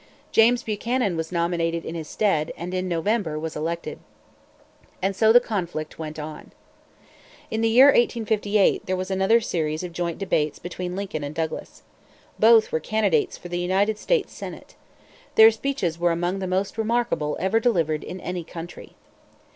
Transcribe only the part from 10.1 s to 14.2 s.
debates between Lincoln and Douglas. Both were candidates for the United